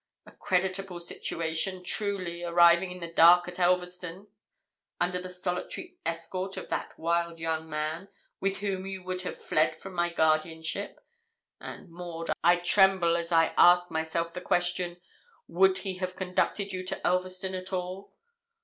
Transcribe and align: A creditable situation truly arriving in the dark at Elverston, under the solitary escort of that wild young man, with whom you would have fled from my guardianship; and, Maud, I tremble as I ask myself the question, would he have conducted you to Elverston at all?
A 0.25 0.31
creditable 0.31 0.99
situation 0.99 1.83
truly 1.83 2.43
arriving 2.43 2.89
in 2.89 3.01
the 3.01 3.11
dark 3.13 3.47
at 3.47 3.59
Elverston, 3.59 4.29
under 4.99 5.21
the 5.21 5.29
solitary 5.29 5.99
escort 6.07 6.57
of 6.57 6.69
that 6.69 6.97
wild 6.97 7.37
young 7.39 7.69
man, 7.69 8.07
with 8.39 8.61
whom 8.61 8.87
you 8.87 9.03
would 9.03 9.21
have 9.21 9.37
fled 9.39 9.75
from 9.75 9.93
my 9.93 10.11
guardianship; 10.11 10.99
and, 11.59 11.87
Maud, 11.91 12.31
I 12.43 12.55
tremble 12.55 13.15
as 13.15 13.31
I 13.31 13.53
ask 13.59 13.91
myself 13.91 14.33
the 14.33 14.41
question, 14.41 14.99
would 15.47 15.77
he 15.77 15.97
have 15.97 16.15
conducted 16.15 16.71
you 16.73 16.83
to 16.87 16.99
Elverston 17.05 17.53
at 17.55 17.71
all? 17.71 18.11